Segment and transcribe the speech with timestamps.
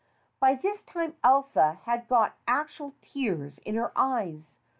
[0.39, 4.57] By this time Elsa had got actual tears in her eyes.